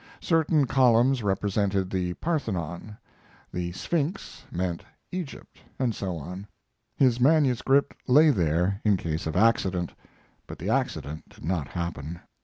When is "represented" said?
1.21-1.91